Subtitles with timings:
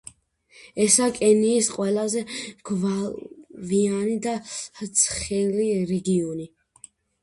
[0.85, 2.25] ესაა კენიის ყველაზე
[2.71, 4.37] გვალვიანი და
[5.05, 6.55] ცხელი რეგიონი.